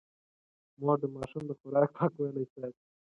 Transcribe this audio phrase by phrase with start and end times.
[0.81, 2.83] مور د ماشوم د خوراک پاکوالی ساتي.